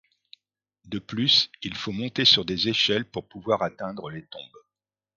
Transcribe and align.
De 0.85 0.97
plus, 0.97 1.51
il 1.61 1.75
faut 1.75 1.91
monter 1.91 2.25
sur 2.25 2.43
des 2.43 2.67
échelles 2.69 3.05
pour 3.05 3.27
pouvoir 3.27 3.61
atteindre 3.61 4.09
les 4.09 4.25
tombes. 4.25 4.63